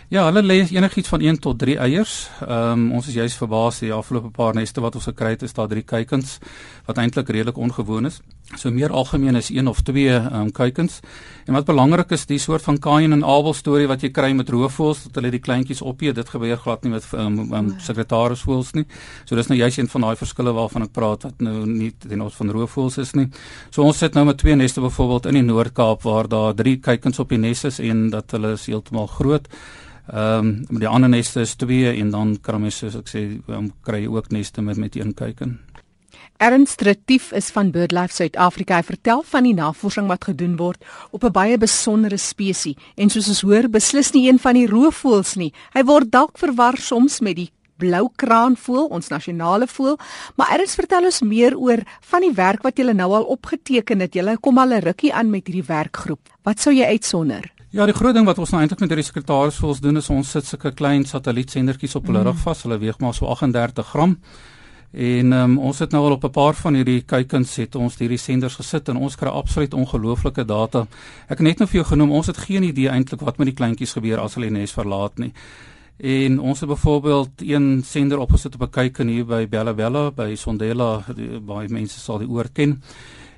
Ja, 0.09 0.23
hulle 0.25 0.41
lê 0.41 0.65
enigiets 0.73 1.07
van 1.07 1.21
1 1.21 1.39
tot 1.39 1.59
3 1.59 1.77
eiers. 1.77 2.29
Ehm 2.41 2.71
um, 2.71 2.91
ons 2.91 3.07
is 3.07 3.13
juis 3.13 3.35
verbaas 3.37 3.79
die 3.79 3.93
afgelope 3.93 4.29
paar 4.29 4.53
neste 4.53 4.81
wat 4.81 4.95
ons 4.95 5.03
gekry 5.03 5.29
het 5.29 5.41
is 5.41 5.53
daar 5.53 5.67
3 5.67 5.83
kuikens 5.83 6.37
wat 6.85 6.97
eintlik 6.97 7.29
redelik 7.29 7.57
ongewoon 7.57 8.05
is. 8.05 8.21
So 8.57 8.71
meer 8.73 8.89
algemeen 8.89 9.35
is 9.35 9.51
1 9.53 9.67
of 9.67 9.81
2 9.85 10.09
ehm 10.09 10.33
um, 10.33 10.51
kuikens. 10.51 10.99
En 11.45 11.53
wat 11.53 11.65
belangrik 11.65 12.11
is, 12.11 12.25
die 12.25 12.39
soort 12.39 12.61
van 12.61 12.79
Kain 12.81 13.13
en 13.13 13.23
Abel 13.23 13.53
storie 13.53 13.87
wat 13.87 14.01
jy 14.01 14.09
kry 14.09 14.31
met 14.33 14.49
roofvoëls 14.49 15.03
dat 15.03 15.19
hulle 15.19 15.29
die 15.29 15.41
kleintjies 15.41 15.83
opeet, 15.85 16.15
dit 16.15 16.29
gebeur 16.29 16.57
glad 16.57 16.83
nie 16.83 16.91
met 16.95 17.05
ehm 17.13 17.39
um, 17.39 17.53
um, 17.53 17.69
sekretarisvoëls 17.77 18.73
nie. 18.73 18.85
So 19.25 19.37
dis 19.37 19.51
nou 19.51 19.57
juis 19.59 19.77
een 19.77 19.89
van 19.93 20.07
daai 20.07 20.15
verskille 20.17 20.53
waarvan 20.57 20.87
ek 20.87 20.93
praat 20.97 21.27
wat 21.29 21.45
nou 21.45 21.65
nie 21.65 21.91
ten 21.91 22.21
opsigte 22.25 22.43
van 22.43 22.53
roofvoëls 22.55 22.97
is 22.97 23.13
nie. 23.13 23.27
So 23.69 23.85
ons 23.85 24.01
sit 24.01 24.17
nou 24.17 24.25
met 24.25 24.41
twee 24.41 24.55
neste 24.55 24.81
byvoorbeeld 24.81 25.29
in 25.29 25.41
die 25.41 25.45
Noord-Kaap 25.45 26.01
waar 26.09 26.27
daar 26.27 26.53
3 26.57 26.77
kuikens 26.79 27.19
op 27.19 27.29
die 27.29 27.37
nes 27.37 27.63
is 27.69 27.79
en 27.79 28.09
dat 28.09 28.31
hulle 28.31 28.55
is 28.57 28.65
heeltemal 28.65 29.07
groot. 29.07 29.45
Ehm 30.09 30.53
um, 30.69 30.79
die 30.81 30.89
ander 30.89 31.09
neste 31.09 31.45
is 31.45 31.53
2 31.55 31.93
en 32.01 32.09
dan 32.09 32.37
kan 32.41 32.61
mens 32.61 32.81
soos 32.81 32.97
ek 32.97 33.09
sê 33.13 33.27
um, 33.47 33.69
kry 33.85 34.07
ook 34.07 34.31
neste 34.33 34.61
met 34.61 34.77
met 34.77 34.95
een 34.95 35.13
kuiken. 35.13 35.59
Ernst 36.39 36.81
Retief 36.81 37.33
is 37.35 37.49
van 37.51 37.67
BirdLife 37.75 38.13
Suid-Afrika. 38.15 38.77
Hy 38.79 38.85
vertel 38.87 39.25
van 39.27 39.43
die 39.43 39.51
navorsing 39.57 40.05
wat 40.07 40.23
gedoen 40.29 40.53
word 40.55 40.79
op 41.11 41.25
'n 41.27 41.33
baie 41.35 41.57
besondere 41.57 42.17
spesies 42.17 42.79
en 42.95 43.09
soos 43.09 43.27
ons 43.27 43.41
hoor, 43.41 43.67
beslis 43.67 44.13
nie 44.13 44.29
een 44.29 44.39
van 44.39 44.53
die 44.53 44.67
roofvoëls 44.67 45.35
nie. 45.35 45.51
Hy 45.73 45.83
word 45.83 46.11
dalk 46.11 46.37
verwar 46.37 46.77
soms 46.77 47.19
met 47.19 47.35
die 47.35 47.51
blou 47.77 48.07
kraanvoël, 48.15 48.87
ons 48.87 49.09
nasionale 49.09 49.67
voël, 49.67 49.97
maar 50.37 50.51
Ernst 50.51 50.75
vertel 50.75 51.03
ons 51.03 51.21
meer 51.21 51.57
oor 51.57 51.83
van 52.01 52.21
die 52.21 52.33
werk 52.33 52.63
wat 52.63 52.77
julle 52.77 52.93
nou 52.93 53.11
al 53.13 53.23
opgeteken 53.23 53.99
het. 53.99 54.13
Julle 54.13 54.37
kom 54.37 54.57
al 54.57 54.73
'n 54.73 54.81
rukkie 54.81 55.13
aan 55.13 55.29
met 55.29 55.45
hierdie 55.45 55.67
werkgroep. 55.67 56.19
Wat 56.43 56.59
sou 56.59 56.73
jy 56.73 56.85
uitsonder? 56.85 57.51
Ja, 57.71 57.85
die 57.85 57.93
groot 57.93 58.13
ding 58.13 58.25
wat 58.25 58.37
ons 58.37 58.51
nou 58.51 58.61
eintlik 58.61 58.79
met 58.79 58.89
hierdie 58.89 59.11
sekretarisvoels 59.11 59.79
doen 59.79 59.97
is 59.97 60.09
ons 60.09 60.29
sit 60.29 60.45
sulke 60.45 60.71
klein 60.71 61.05
satellietsendertjies 61.05 61.95
op 61.95 62.05
hulle 62.05 62.19
mm. 62.19 62.25
rug 62.25 62.37
vas. 62.37 62.63
Hulle 62.63 62.77
weeg 62.77 62.99
maar 62.99 63.13
so 63.13 63.25
38 63.25 63.87
gram. 63.87 64.17
En 64.91 65.33
um, 65.33 65.57
ons 65.57 65.79
het 65.79 65.91
nou 65.91 66.05
al 66.05 66.11
op 66.11 66.23
'n 66.23 66.31
paar 66.31 66.53
van 66.53 66.73
hierdie 66.73 67.01
kuikens 67.01 67.55
het 67.55 67.75
ons 67.75 67.97
hierdie 67.97 68.17
senders 68.17 68.55
gesit 68.55 68.89
en 68.89 68.97
ons 68.97 69.15
kry 69.15 69.29
absoluut 69.29 69.73
ongelooflike 69.73 70.45
data. 70.45 70.87
Ek 71.27 71.37
het 71.37 71.47
net 71.47 71.57
nou 71.59 71.69
vir 71.69 71.81
jou 71.81 71.85
genoem, 71.85 72.11
ons 72.11 72.27
het 72.27 72.37
geen 72.37 72.63
idee 72.63 72.89
eintlik 72.89 73.21
wat 73.21 73.37
met 73.37 73.47
die 73.47 73.55
kleintjies 73.55 73.93
gebeur 73.93 74.19
as 74.19 74.33
hulle 74.33 74.49
die 74.49 74.57
nes 74.57 74.71
verlaat 74.71 75.17
nie. 75.17 75.33
En 75.99 76.39
ons 76.39 76.59
het 76.59 76.69
byvoorbeeld 76.69 77.29
een 77.41 77.81
sender 77.85 78.17
opgesit 78.17 78.55
op 78.55 78.61
'n 78.61 78.69
kuiken 78.69 79.07
hier 79.07 79.25
by 79.25 79.47
Bella 79.47 79.73
Bella 79.73 80.11
by 80.11 80.35
Sondela, 80.35 81.03
baie 81.45 81.67
mense 81.69 81.99
sal 81.99 82.17
die 82.17 82.29
oor 82.29 82.49
ken. 82.53 82.81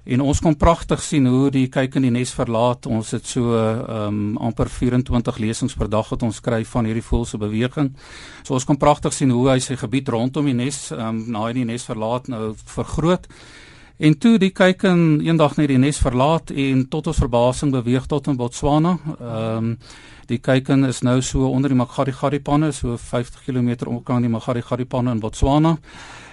En 0.04 0.22
ons 0.22 0.40
kon 0.42 0.56
pragtig 0.58 1.02
sien 1.06 1.26
hoe 1.30 1.52
die 1.54 1.68
kyk 1.70 2.00
in 2.00 2.08
die 2.08 2.14
nes 2.14 2.32
verlaat. 2.34 2.88
Ons 2.90 3.14
het 3.14 3.28
so 3.28 3.54
ehm 3.54 4.08
um, 4.08 4.38
amper 4.42 4.70
24 4.70 5.38
lesings 5.38 5.76
per 5.78 5.90
dag 5.90 6.10
wat 6.10 6.24
ons 6.26 6.42
kry 6.42 6.64
van 6.66 6.86
hierdie 6.90 7.06
voël 7.06 7.26
se 7.26 7.38
beweging. 7.38 7.92
So 8.44 8.58
ons 8.58 8.66
kon 8.66 8.82
pragtig 8.82 9.14
sien 9.14 9.30
hoe 9.30 9.50
hy 9.52 9.60
sy 9.62 9.78
gebied 9.78 10.10
rondom 10.10 10.50
die 10.50 10.58
nes 10.58 10.90
ehm 10.92 11.08
um, 11.08 11.20
na 11.36 11.52
die 11.54 11.66
nes 11.66 11.86
verlaat 11.86 12.32
nou 12.34 12.56
vergroot. 12.56 13.30
En 14.02 14.18
toe 14.18 14.40
die 14.42 14.50
kyk 14.50 14.88
in 14.90 15.22
eendag 15.22 15.60
net 15.60 15.70
die 15.70 15.78
nes 15.78 16.02
verlaat 16.02 16.50
en 16.50 16.88
tot 16.90 17.12
ons 17.12 17.22
verbasing 17.22 17.70
beweeg 17.76 18.08
tot 18.10 18.28
in 18.28 18.40
Botswana. 18.42 18.98
Ehm 19.20 19.70
um, 19.70 19.78
die 20.32 20.40
kyken 20.40 20.86
is 20.88 21.02
nou 21.04 21.20
so 21.22 21.50
onder 21.52 21.70
die 21.70 21.78
Magadi 21.78 22.14
Gadi 22.16 22.40
panne 22.40 22.72
so 22.72 22.96
50 22.98 23.44
km 23.46 23.90
omkring 23.92 24.22
die 24.24 24.32
Magadi 24.32 24.62
Gadi 24.62 24.86
panne 24.86 25.12
in 25.12 25.20
Botswana. 25.20 25.78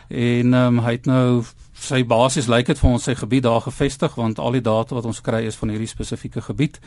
En 0.09 0.55
ehm 0.55 0.79
um, 0.79 0.85
hy 0.87 0.93
het 0.97 1.07
nou 1.07 1.43
sy 1.81 2.03
basies 2.05 2.49
lyk 2.51 2.67
dit 2.67 2.79
vir 2.79 2.91
ons 2.91 3.05
sy 3.05 3.15
gebied 3.15 3.45
daar 3.47 3.63
gevestig 3.65 4.15
want 4.19 4.39
al 4.43 4.57
die 4.57 4.65
data 4.65 4.97
wat 4.97 5.07
ons 5.09 5.21
kry 5.25 5.45
is 5.47 5.57
van 5.57 5.73
hierdie 5.73 5.89
spesifieke 5.91 6.43
gebied. 6.43 6.79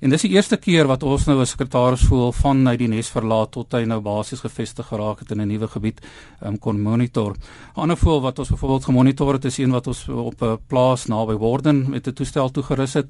En 0.00 0.10
dis 0.10 0.24
die 0.24 0.32
eerste 0.32 0.56
keer 0.56 0.88
wat 0.88 1.02
ons 1.02 1.26
nou 1.26 1.40
'n 1.40 1.46
sekretaris 1.46 2.06
voel 2.08 2.32
van 2.32 2.66
hy 2.66 2.76
die 2.76 2.88
nes 2.88 3.08
verlaat 3.08 3.50
tot 3.52 3.72
hy 3.72 3.84
nou 3.84 4.00
basies 4.00 4.40
gevestig 4.40 4.86
geraak 4.86 5.20
het 5.20 5.30
in 5.32 5.40
'n 5.40 5.48
nuwe 5.48 5.68
gebied 5.68 6.00
um, 6.42 6.58
kon 6.58 6.80
monitor. 6.80 7.32
'n 7.32 7.80
Ander 7.80 7.96
voel 7.96 8.20
wat 8.20 8.38
ons 8.38 8.48
byvoorbeeld 8.48 8.84
gemonitor 8.84 9.32
het 9.32 9.44
is 9.44 9.58
een 9.58 9.70
wat 9.70 9.86
ons 9.86 10.08
op 10.08 10.42
'n 10.42 10.58
plaas 10.68 11.06
naby 11.06 11.34
Worden 11.34 11.90
met 11.90 12.06
'n 12.06 12.12
toestel 12.12 12.50
toegerus 12.50 12.94
het. 12.94 13.08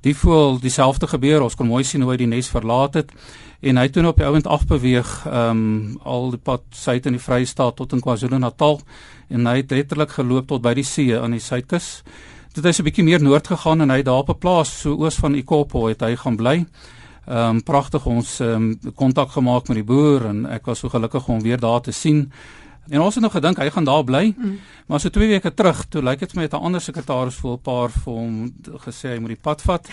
Die 0.00 0.16
voel 0.16 0.58
dieselfde 0.58 1.06
gebeur. 1.06 1.42
Ons 1.42 1.54
kon 1.54 1.66
mooi 1.66 1.84
sien 1.84 2.00
hoe 2.02 2.10
hy 2.10 2.16
die 2.16 2.26
nes 2.26 2.48
verlaat 2.48 2.94
het 2.94 3.12
en 3.62 3.78
hy 3.78 3.88
toe 3.88 4.02
op 4.06 4.18
die 4.18 4.26
ouend 4.26 4.46
afbeweeg 4.46 5.10
ehm 5.26 5.50
um, 5.50 5.98
al 6.02 6.30
die 6.30 6.40
pad 6.42 6.62
suid 6.74 7.06
in 7.06 7.12
die 7.12 7.22
Vrystaat 7.22 7.76
tot 7.78 7.92
in 7.92 8.00
KwaZulu-Natal 8.02 8.80
en 9.32 9.46
hy 9.46 9.56
het 9.56 9.70
letterlik 9.70 10.10
geloop 10.18 10.46
tot 10.52 10.62
by 10.62 10.74
die 10.74 10.86
see 10.86 11.16
aan 11.18 11.34
die 11.36 11.40
suidkus. 11.40 12.02
Dit 12.54 12.64
het 12.64 12.78
'n 12.78 12.84
bietjie 12.84 13.04
meer 13.04 13.22
noord 13.22 13.46
gegaan 13.46 13.80
en 13.80 13.90
hy 13.90 14.02
daar 14.02 14.22
op 14.22 14.30
'n 14.30 14.38
plaas 14.38 14.80
so 14.80 14.94
oos 14.94 15.16
van 15.16 15.34
Ikopo 15.34 15.86
het 15.88 16.00
hy 16.00 16.16
gaan 16.16 16.36
bly. 16.36 16.66
Ehm 17.26 17.56
um, 17.56 17.62
pragtig 17.62 18.06
ons 18.06 18.40
ehm 18.40 18.76
um, 18.84 18.92
kontak 18.94 19.30
gemaak 19.30 19.68
met 19.68 19.76
die 19.76 19.84
boer 19.84 20.26
en 20.26 20.46
ek 20.46 20.66
was 20.66 20.78
so 20.78 20.88
gelukkig 20.88 21.28
om 21.28 21.40
weer 21.42 21.60
daar 21.60 21.80
te 21.80 21.92
sien. 21.92 22.32
En 22.90 23.00
ons 23.00 23.14
het 23.14 23.22
nog 23.22 23.32
gedink 23.32 23.60
hy 23.62 23.68
gaan 23.70 23.84
daar 23.84 24.04
bly. 24.04 24.34
Mm. 24.36 24.58
Maar 24.86 25.00
so 25.00 25.10
2 25.10 25.28
weke 25.28 25.54
terug, 25.54 25.84
toe 25.88 26.02
lyk 26.02 26.18
dit 26.24 26.32
vir 26.32 26.38
my 26.40 26.42
het 26.42 26.54
'n 26.54 26.64
ander 26.66 26.80
sekretaris 26.80 27.34
vir 27.34 27.52
'n 27.52 27.62
paar 27.62 27.90
vir 27.90 28.12
hom 28.12 28.54
gesê 28.86 29.14
hy 29.14 29.18
moet 29.18 29.34
die 29.34 29.42
pad 29.42 29.62
vat. 29.62 29.88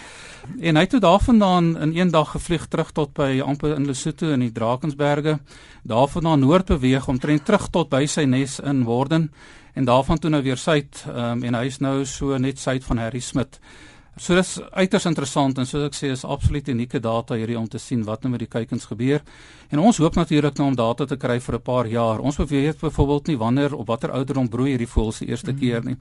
En 0.60 0.76
hy 0.76 0.82
het 0.82 0.90
toe 0.90 1.00
daarvandaan 1.00 1.78
in 1.78 1.98
een 1.98 2.12
dag 2.12 2.32
gevlieg 2.32 2.68
terug 2.68 2.92
tot 2.92 3.14
by 3.14 3.42
amper 3.46 3.76
in 3.76 3.86
Lesotho 3.86 4.32
in 4.32 4.40
die 4.40 4.52
Drakensberge. 4.52 5.40
Daarvandaan 5.84 6.40
noord 6.40 6.66
beweeg 6.66 7.08
om 7.08 7.20
trend 7.20 7.46
terug 7.46 7.70
tot 7.70 7.90
by 7.90 8.06
sy 8.06 8.24
nes 8.24 8.60
in 8.60 8.84
Worden 8.84 9.32
en 9.74 9.86
daarvan 9.86 10.20
toe 10.20 10.30
nou 10.30 10.44
weer 10.44 10.58
suid 10.58 11.06
um, 11.08 11.44
en 11.44 11.54
hy 11.54 11.66
is 11.66 11.78
nou 11.80 12.06
so 12.06 12.38
net 12.38 12.60
suid 12.60 12.84
van 12.84 12.98
Harry 12.98 13.20
Smit. 13.20 13.60
So 14.20 14.36
dis 14.36 14.58
uiters 14.76 15.06
interessant 15.08 15.62
en 15.62 15.68
soos 15.68 15.86
ek 15.88 15.96
sê 15.96 16.10
is 16.12 16.26
absoluut 16.28 16.68
unieke 16.68 17.00
data 17.00 17.38
hierdie 17.40 17.56
om 17.56 17.70
te 17.72 17.80
sien 17.80 18.02
wat 18.04 18.26
nou 18.26 18.34
met 18.34 18.42
die 18.44 18.50
kuikens 18.52 18.90
gebeur. 18.90 19.22
En 19.72 19.80
ons 19.80 20.00
hoop 20.02 20.18
natuurlik 20.20 20.58
nou 20.60 20.68
om 20.72 20.76
data 20.76 21.06
te 21.08 21.16
kry 21.16 21.38
vir 21.40 21.56
'n 21.56 21.62
paar 21.62 21.88
jaar. 21.88 22.20
Ons 22.20 22.38
weet 22.38 22.82
byvoorbeeld 22.82 23.28
nie 23.28 23.38
wanneer 23.38 23.74
op 23.74 23.88
watter 23.88 24.12
ouderdom 24.12 24.50
broei 24.50 24.72
hierdie 24.72 24.88
voëls 24.88 25.20
die 25.20 25.30
eerste 25.30 25.52
mm 25.52 25.58
-hmm. 25.58 25.70
keer 25.70 25.86
nie. 25.86 25.98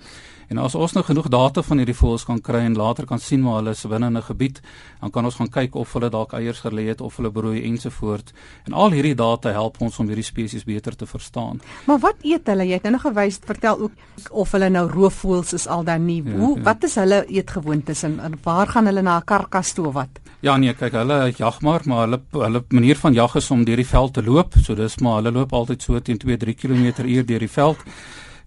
En 0.48 0.58
as 0.58 0.75
ons 0.75 0.92
nou 0.92 1.04
genoeg 1.04 1.28
data 1.28 1.62
van 1.62 1.76
hierdie 1.76 1.94
voëls 1.94 2.25
kan 2.25 2.40
kry 2.40 2.60
en 2.64 2.75
later 2.75 3.06
kan 3.06 3.18
sien 3.18 3.42
waar 3.44 3.56
hulle 3.56 3.70
is 3.70 3.87
binne 3.87 4.10
'n 4.10 4.22
gebied, 4.22 4.60
dan 5.00 5.10
kan 5.10 5.25
ons 5.25 5.34
gaan 5.34 5.48
kyk 5.50 5.75
of 5.75 5.92
hulle 5.92 6.10
dalk 6.10 6.32
eiers 6.32 6.60
gelê 6.60 6.88
het 6.88 7.00
of 7.00 7.16
hulle 7.16 7.30
broei 7.30 7.62
ensovoorts. 7.62 8.32
En 8.64 8.72
al 8.72 8.90
hierdie 8.90 9.14
data 9.14 9.50
help 9.50 9.80
ons 9.80 9.98
om 9.98 10.06
hierdie 10.06 10.25
spesies 10.25 10.64
beter 10.64 10.96
te 10.96 11.06
verstaan. 11.06 11.60
Maar 11.87 11.98
wat 11.98 12.16
eet 12.22 12.46
hulle? 12.46 12.64
Jy 12.64 12.72
het 12.72 12.82
nou 12.82 12.92
nog 12.92 13.02
gewys, 13.02 13.38
vertel 13.44 13.78
ook 13.78 13.92
of 14.30 14.52
hulle 14.52 14.68
nou 14.68 14.90
roofvoëls 14.90 15.52
is 15.52 15.66
al 15.66 15.84
dan 15.84 16.04
nie. 16.04 16.22
Ja, 16.25 16.32
Hoe 16.32 16.56
ja. 16.56 16.62
wat 16.62 16.84
is 16.84 16.94
hulle 16.94 17.26
eetgewoontes 17.26 18.02
en, 18.09 18.19
en 18.25 18.38
waar 18.43 18.73
gaan 18.73 18.88
hulle 18.91 19.03
na 19.03 19.19
'n 19.19 19.25
karkas 19.25 19.73
toe 19.73 19.87
of 19.87 19.95
wat? 19.95 20.21
Ja 20.41 20.57
nee, 20.57 20.73
kyk, 20.75 20.93
hulle 20.93 21.33
jag 21.37 21.61
maar, 21.62 21.83
maar 21.85 22.07
hulle 22.07 22.21
hulle 22.31 22.65
manier 22.69 22.97
van 22.97 23.12
jag 23.12 23.35
is 23.37 23.50
om 23.50 23.65
deur 23.65 23.77
die 23.77 23.87
veld 23.87 24.15
te 24.15 24.23
loop. 24.23 24.55
So 24.62 24.75
dis 24.75 24.99
maar 24.99 25.17
hulle 25.23 25.33
loop 25.33 25.53
altyd 25.53 25.83
so 25.83 26.00
teen 26.00 26.19
2-3 26.19 26.55
km/h 26.55 27.25
deur 27.27 27.38
die 27.38 27.50
veld. 27.50 27.79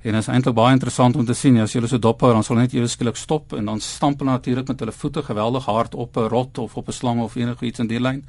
En 0.02 0.16
dit 0.16 0.22
is 0.22 0.28
eintlik 0.28 0.56
baie 0.56 0.74
interessant 0.74 1.16
om 1.16 1.26
te 1.26 1.34
sien 1.34 1.60
as 1.62 1.74
jy 1.74 1.80
hulle 1.80 1.90
so 1.90 2.00
dop 2.02 2.22
hou, 2.22 2.32
dan 2.34 2.44
sal 2.44 2.56
hulle 2.56 2.66
net 2.66 2.74
ewe 2.74 2.88
skielik 2.88 3.20
stop 3.20 3.54
en 3.54 3.66
dan 3.66 3.80
stamp 3.80 4.20
hulle 4.20 4.32
natuurlik 4.32 4.68
met 4.68 4.80
hulle 4.80 4.92
voete 4.92 5.22
geweldig 5.22 5.66
hard 5.66 5.96
op 5.96 6.18
'n 6.18 6.30
rot 6.30 6.58
of 6.58 6.78
op 6.78 6.88
'n 6.88 6.92
slang 6.92 7.22
of 7.22 7.36
enigiets 7.36 7.80
in 7.80 7.88
die 7.88 8.00
lyn. 8.00 8.26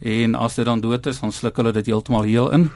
En 0.00 0.34
as 0.34 0.54
dit 0.54 0.64
dan 0.64 0.80
dood 0.80 1.06
is, 1.06 1.20
dan 1.20 1.32
sluk 1.32 1.56
hulle 1.56 1.72
dit 1.72 1.86
heeltemal 1.86 2.22
heel 2.22 2.50
in. 2.52 2.70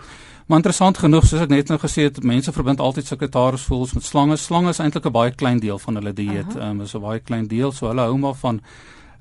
Maar 0.50 0.58
interessant 0.58 0.98
genoeg, 0.98 1.28
soos 1.30 1.44
ek 1.44 1.52
net 1.52 1.68
nou 1.70 1.76
gesê 1.78 2.08
het, 2.08 2.16
mense 2.26 2.50
verbind 2.50 2.80
altyd 2.82 3.06
sekretaris 3.06 3.62
voels 3.70 3.92
met 3.94 4.02
slange. 4.02 4.34
Slange 4.34 4.72
is 4.74 4.80
eintlik 4.82 5.04
'n 5.06 5.12
baie 5.14 5.30
klein 5.30 5.60
deel 5.62 5.78
van 5.78 5.94
hulle 5.94 6.12
dieet. 6.12 6.56
Ehm 6.56 6.70
um, 6.70 6.80
is 6.80 6.94
'n 6.94 7.00
baie 7.00 7.20
klein 7.20 7.46
deel, 7.46 7.70
so 7.72 7.86
hulle 7.86 8.00
hou 8.00 8.18
maar 8.18 8.34
van 8.34 8.60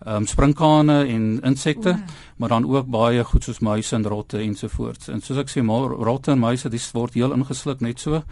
ehm 0.06 0.16
um, 0.16 0.26
sprinkane 0.26 1.06
en 1.06 1.40
insekte, 1.44 1.90
oh. 1.90 1.98
maar 2.38 2.50
dan 2.50 2.66
ook 2.66 2.90
baie 2.90 3.24
goed 3.24 3.44
soos 3.44 3.60
muise 3.60 3.96
en 3.96 4.08
rotte 4.08 4.38
ensovoorts. 4.38 5.08
En 5.08 5.22
soos 5.22 5.38
ek 5.38 5.50
sê, 5.50 5.62
maar 5.62 5.90
rotte 5.90 6.32
en 6.32 6.40
muise, 6.40 6.70
dis 6.70 6.92
word 6.92 7.14
heel 7.14 7.34
ingesluk 7.34 7.80
net 7.80 8.00
so. 8.00 8.24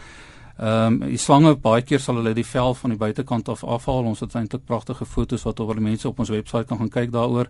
Ehm 0.58 1.02
um, 1.04 1.10
die 1.10 1.18
slange 1.18 1.56
baie 1.56 1.82
keer 1.82 2.00
sal 2.00 2.16
hulle 2.16 2.34
die 2.34 2.46
vel 2.46 2.74
van 2.74 2.90
die 2.90 2.98
buitekant 2.98 3.50
af 3.50 3.64
afhaal. 3.64 4.06
Ons 4.10 4.20
het 4.20 4.36
eintlik 4.36 4.66
pragtige 4.66 5.06
foto's 5.06 5.44
wat 5.44 5.60
oor 5.60 5.76
die 5.76 5.84
mense 5.84 6.08
op 6.08 6.20
ons 6.20 6.30
webwerf 6.30 6.66
kan 6.66 6.78
gaan 6.78 6.90
kyk 6.90 7.12
daaroor. 7.12 7.48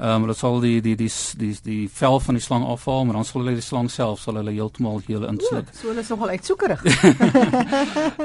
Ehm 0.00 0.14
um, 0.14 0.22
hulle 0.24 0.34
sal 0.34 0.60
die 0.62 0.78
die 0.80 0.94
die 0.96 1.10
die 1.36 1.54
die 1.62 1.88
vel 1.92 2.20
van 2.24 2.36
die 2.38 2.42
slang 2.42 2.62
afhaal, 2.64 3.04
maar 3.04 3.18
dan 3.18 3.26
sal 3.28 3.42
hulle 3.42 3.52
die 3.58 3.64
slang 3.64 3.90
self 3.92 4.22
sal 4.22 4.38
hulle 4.40 4.54
heeltemal 4.54 5.02
heel 5.04 5.26
insluk. 5.28 5.68
So 5.76 5.90
hulle 5.90 6.00
is 6.00 6.08
nogal 6.08 6.32
uitsoekerig. 6.32 6.84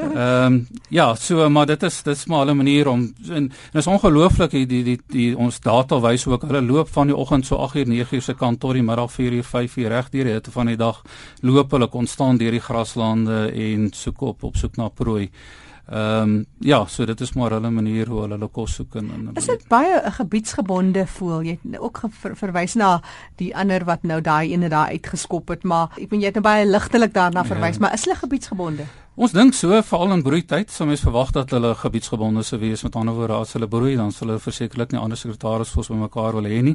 Ehm 0.05 0.45
um, 0.45 0.61
ja, 0.89 1.09
so 1.19 1.49
maar 1.49 1.67
dit 1.67 1.83
is 1.83 1.97
dit 2.03 2.15
is 2.15 2.25
maar 2.31 2.45
'n 2.45 2.55
manier 2.57 2.87
om 2.87 3.13
en, 3.27 3.51
en 3.73 3.79
is 3.79 3.87
ongelooflik 3.87 4.51
die, 4.51 4.65
die 4.65 4.83
die 4.83 4.99
die 5.07 5.37
ons 5.37 5.59
data 5.59 5.99
wys 5.99 6.27
ook 6.27 6.47
hulle 6.47 6.61
loop 6.61 6.89
van 6.89 7.07
die 7.07 7.15
oggend 7.15 7.45
so 7.45 7.57
8uur 7.57 7.91
9uur 7.91 8.21
se 8.21 8.33
kant 8.33 8.59
tot 8.59 8.73
die 8.73 8.83
middag 8.83 9.11
4uur 9.11 9.43
5uur 9.43 9.87
reg 9.87 10.09
deur 10.09 10.23
die 10.23 10.33
hitte 10.33 10.51
van 10.51 10.65
die 10.65 10.77
dag 10.77 11.03
loop 11.41 11.71
hulle 11.71 11.87
konstant 11.87 12.39
deur 12.39 12.51
die 12.51 12.65
graslande 12.69 13.51
en 13.51 13.91
soek 13.93 14.21
op 14.21 14.43
op 14.43 14.55
soek 14.55 14.77
na 14.77 14.87
prooi. 14.87 15.23
Ehm 15.23 15.64
um, 15.91 16.45
ja, 16.59 16.85
so 16.85 17.05
dit 17.05 17.21
is 17.21 17.33
maar 17.33 17.51
hulle 17.51 17.69
manier 17.69 18.07
hoe 18.07 18.21
hulle 18.21 18.37
hulle 18.37 18.49
kos 18.49 18.75
soek 18.79 18.95
en, 18.95 19.11
en 19.13 19.29
Is 19.35 19.45
dit 19.45 19.67
baie 19.67 20.01
'n 20.01 20.11
gebiedsgebonde 20.11 21.07
voel? 21.07 21.41
Jy 21.41 21.59
het 21.61 21.79
ook 21.79 22.01
ver, 22.09 22.35
verwys 22.35 22.75
na 22.75 23.01
die 23.35 23.55
ander 23.55 23.85
wat 23.85 24.03
nou 24.03 24.21
daai 24.21 24.51
ene 24.53 24.69
daar 24.69 24.89
uitgeskop 24.89 25.49
het, 25.49 25.63
maar 25.63 25.89
ek 25.97 26.09
weet 26.09 26.21
jy 26.21 26.25
het 26.25 26.35
nou 26.35 26.43
baie 26.43 26.65
ligtelik 26.65 27.13
daarna 27.13 27.41
ja. 27.41 27.45
verwys, 27.45 27.75
ja. 27.75 27.81
maar 27.81 27.93
is 27.93 28.03
hulle 28.05 28.15
gebiedsgebonde? 28.15 28.85
Ons 29.15 29.31
dink 29.31 29.53
so 29.55 29.71
veral 29.87 30.11
in 30.11 30.21
broeityd, 30.25 30.67
sou 30.75 30.83
mens 30.89 30.99
verwag 30.99 31.29
dat 31.31 31.53
hulle 31.55 31.69
gebiedsgebonde 31.79 32.41
sou 32.43 32.57
wees. 32.59 32.81
Met 32.83 32.97
ander 32.99 33.15
woorde, 33.15 33.37
as 33.45 33.53
hulle 33.55 33.69
broei, 33.71 33.93
dan 33.95 34.11
sal 34.11 34.27
hulle 34.27 34.43
versekerlik 34.43 34.91
nie 34.91 34.99
ander 34.99 35.15
sekretaris 35.15 35.71
vir 35.71 35.83
ons 35.85 35.89
bymekaar 35.93 36.35
wil 36.35 36.49
hê 36.51 36.57
nie. 36.67 36.73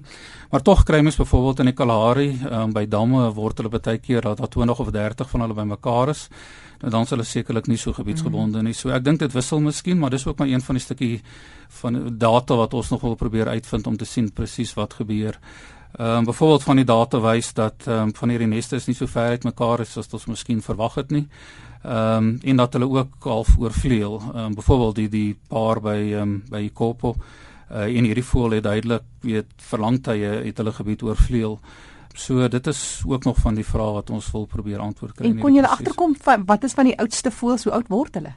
Maar 0.49 0.65
tog 0.65 0.87
kry 0.89 1.03
mens 1.05 1.21
byvoorbeeld 1.21 1.61
in 1.61 1.69
die 1.69 1.77
Kalahari, 1.77 2.31
um, 2.49 2.73
by 2.73 2.87
damme 2.89 3.27
word 3.37 3.61
hulle 3.61 3.69
baie 3.75 4.01
keer 4.01 4.25
dat 4.25 4.41
daar 4.41 4.49
20 4.57 4.81
of 4.81 4.89
30 4.97 5.29
van 5.35 5.45
hulle 5.45 5.59
bymekaar 5.61 6.15
is. 6.15 6.31
Nou 6.81 6.91
dan 6.93 7.07
sal 7.07 7.19
hulle 7.19 7.29
sekerlik 7.29 7.67
nie 7.69 7.77
so 7.77 7.93
gebiedsgebonde 7.93 8.63
nie. 8.65 8.73
So 8.77 8.93
ek 8.95 9.05
dink 9.05 9.21
dit 9.21 9.33
wissel 9.33 9.61
miskien, 9.61 9.99
maar 10.01 10.11
dis 10.11 10.27
ook 10.27 10.39
maar 10.39 10.49
een 10.49 10.65
van 10.65 10.79
die 10.79 10.85
stukkie 10.85 11.21
van 11.81 11.99
data 12.19 12.57
wat 12.57 12.75
ons 12.75 12.91
nog 12.91 13.05
wil 13.05 13.19
probeer 13.21 13.49
uitvind 13.49 13.87
om 13.87 13.97
te 13.97 14.09
sien 14.09 14.33
presies 14.33 14.73
wat 14.79 14.95
gebeur. 14.95 15.39
Ehm 15.99 16.17
um, 16.17 16.25
byvoorbeeld 16.25 16.63
van 16.63 16.77
die 16.77 16.85
data 16.85 17.21
wys 17.21 17.53
dat 17.53 17.87
ehm 17.87 18.09
um, 18.09 18.15
van 18.15 18.29
hierdie 18.29 18.49
neste 18.49 18.77
is 18.77 18.87
nie 18.87 18.95
so 18.95 19.07
ver 19.07 19.35
uit 19.35 19.45
mekaar 19.45 19.81
as 19.81 19.95
wat 19.95 20.13
ons 20.15 20.27
miskien 20.27 20.63
verwag 20.63 20.95
het 20.95 21.11
nie. 21.11 21.27
Ehm 21.83 22.17
um, 22.17 22.39
en 22.43 22.57
dat 22.57 22.73
hulle 22.73 22.89
ook 22.89 23.15
half 23.25 23.59
oorvleuel. 23.59 24.21
Ehm 24.21 24.45
um, 24.45 24.55
byvoorbeeld 24.55 24.95
die 24.95 25.09
die 25.09 25.39
paar 25.49 25.81
by 25.81 25.99
ehm 26.15 26.23
um, 26.23 26.43
by 26.51 26.71
Kopo 26.73 27.17
uh, 27.71 27.87
en 27.97 28.05
hierdie 28.05 28.25
voël 28.25 28.51
het 28.59 28.63
duidelik 28.63 29.03
weet 29.21 29.51
verlangtye 29.57 30.31
het 30.45 30.57
hulle 30.57 30.73
gebied 30.73 31.03
oorvleuel. 31.03 31.59
So 32.21 32.49
dit 32.53 32.67
is 32.67 33.03
ook 33.07 33.25
nog 33.25 33.39
van 33.41 33.57
die 33.57 33.65
vrae 33.65 33.93
wat 33.97 34.11
ons 34.13 34.29
wil 34.35 34.45
probeer 34.51 34.83
antwoord 34.85 35.17
kry. 35.17 35.31
En 35.31 35.39
kon 35.41 35.55
jy 35.57 35.65
agterkom 35.65 36.17
wat 36.47 36.65
is 36.69 36.77
van 36.77 36.91
die 36.91 36.97
oudste 37.01 37.33
voëls, 37.33 37.65
hoe 37.65 37.73
oud 37.79 37.89
word 37.89 38.19
hulle? 38.21 38.35